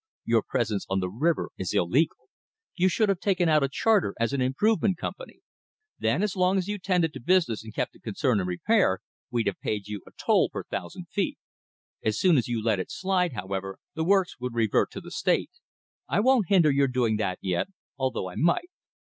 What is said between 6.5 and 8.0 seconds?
as you 'tended to business and kept the